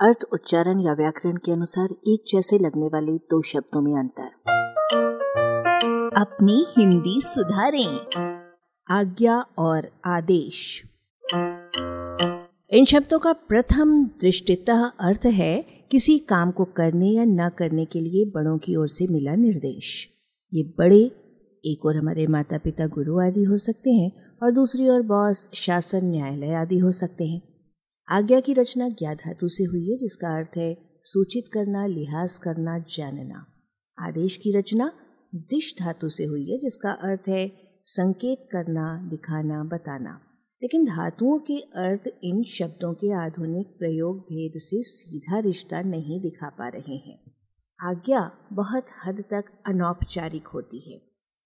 अर्थ 0.00 0.18
उच्चारण 0.32 0.80
या 0.80 0.92
व्याकरण 0.92 1.36
के 1.36 1.52
अनुसार 1.52 1.88
एक 2.08 2.22
जैसे 2.28 2.58
लगने 2.58 2.86
वाले 2.86 3.18
दो 3.18 3.42
शब्दों 3.42 3.82
में 3.82 3.98
अंतर। 3.98 4.28
अपनी 6.16 6.66
हिंदी 6.78 7.20
सुधारें। 7.20 8.00
आज्ञा 8.90 9.40
और 9.58 9.90
आदेश। 10.04 10.82
इन 12.70 12.84
शब्दों 12.84 13.18
का 13.18 13.32
प्रथम 13.32 14.04
दृष्टितः 14.04 14.84
अर्थ 14.84 15.26
है 15.26 15.62
किसी 15.90 16.18
काम 16.18 16.50
को 16.50 16.64
करने 16.64 17.08
या 17.08 17.24
न 17.24 17.50
करने 17.58 17.84
के 17.84 18.00
लिए 18.00 18.24
बड़ों 18.24 18.58
की 18.58 18.76
ओर 18.76 18.88
से 18.88 19.06
मिला 19.06 19.34
निर्देश। 19.34 20.08
ये 20.54 20.62
बड़े 20.78 21.02
एक 21.64 21.86
और 21.86 21.96
हमारे 21.96 22.26
माता 22.26 22.58
पिता 22.58 22.86
गुरु 22.86 23.20
आदि 23.20 23.44
हो 23.44 23.56
सकते 23.56 23.90
हैं 23.90 24.36
और 24.42 24.52
दूसरी 24.52 24.88
ओर 24.88 25.02
बॉस 25.02 25.50
शासन 25.54 26.04
न्यायालय 26.04 26.54
आदि 26.54 26.78
हो 26.78 26.92
सकते 26.92 27.24
हैं। 27.24 27.47
आज्ञा 28.10 28.40
की 28.40 28.52
रचना 28.52 28.88
ज्ञा 28.88 29.14
धातु 29.14 29.48
से 29.48 29.64
हुई 29.64 29.90
है, 29.90 29.98
जिसका 29.98 30.38
अर्थ 30.38 30.50
है 30.56 30.76
सूचित 31.02 31.44
करना, 31.52 31.86
लिहाज 31.86 32.38
करना, 32.38 32.78
जानना। 32.78 33.46
आदेश 33.98 34.36
की 34.36 34.58
रचना 34.58 34.92
दिश 35.34 35.74
धातु 35.80 36.08
से 36.08 36.24
हुई 36.24 36.50
है, 36.50 36.58
जिसका 36.58 36.90
अर्थ 36.90 37.28
है 37.28 37.52
संकेत 37.82 38.48
करना, 38.52 39.08
दिखाना, 39.10 39.64
बताना। 39.64 40.20
लेकिन 40.62 40.84
धातुओं 40.84 41.38
के 41.38 41.58
अर्थ 41.58 42.02
इन 42.24 42.42
शब्दों 42.42 42.94
के 42.94 43.12
आधुनिक 43.12 43.66
प्रयोग 43.66 44.18
भेद 44.18 44.52
से 44.56 44.82
सीधा 44.82 45.38
रिश्ता 45.38 45.82
नहीं 45.82 46.20
दिखा 46.20 46.48
पा 46.48 46.68
रहे 46.68 46.96
हैं। 46.96 47.34
आज्ञा 47.80 48.32
बहुत 48.52 48.86
हद 49.06 49.20
तक 49.20 49.44
अनौपचारिक 49.66 50.46
होती 50.46 50.92
है। 50.92 50.98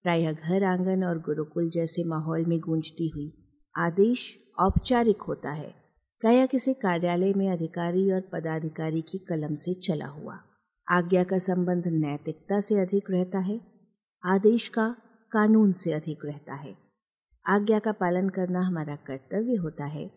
प्रायः 0.02 0.32
घर 0.32 0.64
आँगन 0.64 1.04
और 1.04 1.18
गुरुकुल 1.18 1.70
जैसे 1.70 2.04
माहौल 2.04 2.44
में 2.44 2.60
गूंजती 2.60 3.08
हुई 3.08 3.32
आदेश 3.76 4.36
औपचारिक 4.58 5.22
होता 5.22 5.50
है। 5.50 5.81
प्राय 6.22 6.46
किसी 6.46 6.74
कार्यालय 6.74 7.32
में 7.32 7.50
अधिकारी 7.50 8.12
और 8.12 8.20
पदाधिकारी 8.20 9.02
की 9.02 9.18
कलम 9.18 9.54
से 9.54 9.74
चला 9.74 10.06
हुआ। 10.06 10.38
आज्ञा 10.90 11.24
का 11.24 11.38
संबंध 11.38 11.86
नैतिकता 11.86 12.60
से 12.60 12.74
अधिक 12.74 13.10
रहता 13.10 13.38
है, 13.38 13.60
आदेश 14.24 14.68
का 14.68 14.96
कानून 15.32 15.72
से 15.72 15.92
अधिक 15.92 16.24
रहता 16.24 16.54
है। 16.54 16.76
आज्ञा 17.46 17.78
का 17.78 17.92
पालन 17.92 18.28
करना 18.28 18.60
हमारा 18.60 18.96
कर्तव्य 18.96 19.54
होता 19.54 19.84
है, 19.84 20.10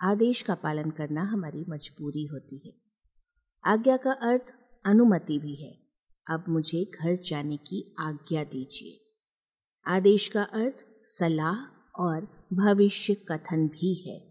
आदेश 0.00 0.42
का 0.42 0.54
पालन 0.54 0.90
करना 0.90 1.22
हमारी 1.22 1.64
मजबूरी 1.68 2.24
होती 2.24 2.58
है। 2.66 2.74
आज्ञा 3.64 3.96
का 3.96 4.12
अर्थ 4.12 4.54
अनुमति 4.84 5.38
भी 5.38 5.54
है। 5.54 5.78
अब 6.30 6.44
मुझे 6.48 6.84
घर 6.84 7.14
जाने 7.14 7.56
की 7.56 7.94
आज्ञा 7.98 8.44
दीजिए। 8.44 9.14
आदेश 9.86 10.28
का 10.28 10.42
अर्थ 10.42 10.86
सलाह 11.04 11.56
और 12.02 12.46
भविष्य 12.52 13.14
कथन 13.14 13.68
भी 13.68 13.94
है। 13.94 14.27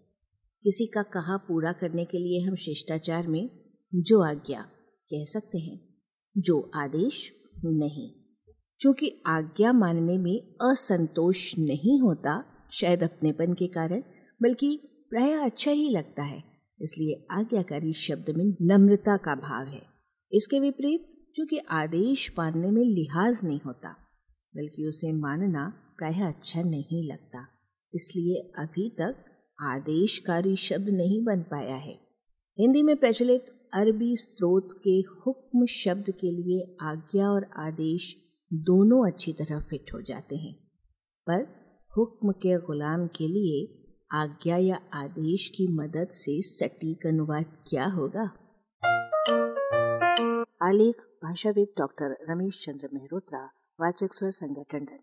किसी 0.63 0.85
का 0.85 1.03
कहा 1.03 1.37
पूरा 1.37 1.71
करने 1.71 2.05
के 2.05 2.17
लिए 2.17 2.49
हम 2.49 2.55
शिष्टाचार 2.55 3.27
में 3.27 3.49
जो 3.95 4.21
आज्ञा 4.21 4.61
कह 5.13 5.23
सकते 5.23 5.57
हैं, 5.57 5.95
जो 6.37 6.71
आदेश 6.75 7.31
नहीं। 7.65 8.11
चूँकि 8.79 9.23
आज्ञा 9.25 9.73
मानने 9.73 10.17
में 10.17 10.55
असंतोष 10.71 11.57
नहीं 11.59 12.01
होता, 12.01 12.43
शायद 12.71 13.03
अपनेपन 13.03 13.53
के 13.53 13.67
कारण, 13.67 14.03
बल्कि 14.41 14.79
प्राय 15.09 15.31
अच्छा 15.31 15.71
ही 15.71 15.89
लगता 15.89 16.23
है। 16.23 16.43
इसलिए 16.81 17.27
आज्ञाकारी 17.31 17.93
शब्द 17.93 18.29
में 18.29 18.45
नम्रता 18.61 19.17
का 19.17 19.35
भाव 19.35 19.67
है। 19.67 19.81
इसके 20.31 20.59
विपरीत, 20.59 21.31
चूँकि 21.35 21.57
आदेश 21.57 22.31
मानने 22.37 22.71
में 22.71 22.83
लिहाज 22.83 23.41
नहीं 23.43 23.59
होता, 23.65 23.89
बल्कि 24.55 24.85
उसे 24.85 25.11
मानना 25.11 25.93
प्राय 25.97 26.19
अच्छा 26.21 26.61
नहीं 26.61 27.09
लगता। 27.09 27.47
इसलिए 27.93 28.63
अभी 28.63 28.89
तक 28.89 29.23
आदेशकारी 29.59 30.55
शब्द 30.55 30.89
नहीं 30.89 31.25
बन 31.25 31.41
पाया 31.41 31.75
है। 31.75 31.99
हिंदी 32.59 32.83
में 32.83 32.97
प्रचलित 32.97 33.45
अरबी 33.73 34.17
स्रोत 34.17 34.69
के 34.83 35.03
हुक्म 35.25 35.65
शब्द 35.65 36.09
के 36.09 36.31
लिए 36.31 36.77
आज्ञा 36.81 37.29
और 37.29 37.43
आदेश 37.57 38.15
दोनों 38.53 39.11
अच्छी 39.11 39.33
तरह 39.33 39.59
फिट 39.59 39.93
हो 39.93 40.01
जाते 40.01 40.35
हैं। 40.35 40.55
पर 41.27 41.47
हुक्म 41.97 42.31
के 42.31 42.57
गुलाम 42.57 43.07
के 43.07 43.27
लिए 43.27 43.83
आज्ञा 44.11 44.57
या 44.57 44.79
आदेश 44.93 45.49
की 45.49 45.67
मदद 45.67 46.07
से 46.11 46.41
सटीक 46.41 47.07
अनुवाद 47.07 47.45
क्या 47.69 47.85
होगा? 47.85 48.31
आलेख, 50.61 50.95
भाषाविद 51.23 51.67
डॉक्टर 51.77 52.17
रमेश 52.29 52.65
चंद्र 52.65 52.89
मेहरोत्रा, 52.93 53.45
वाचक 53.81 54.13
स्वर 54.13 54.29
संज्ञा 54.29 54.63
टंडन। 54.63 54.99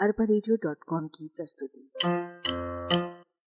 अरबा 0.00 1.06
की 1.06 1.28
प्रस्तुति। 1.36 1.90